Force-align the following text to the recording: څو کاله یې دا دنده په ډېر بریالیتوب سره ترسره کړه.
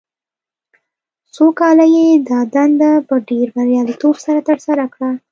څو 1.33 1.45
کاله 1.59 1.85
یې 1.95 2.07
دا 2.29 2.39
دنده 2.53 2.91
په 3.07 3.15
ډېر 3.29 3.47
بریالیتوب 3.55 4.15
سره 4.25 4.39
ترسره 4.49 4.85
کړه. 4.93 5.09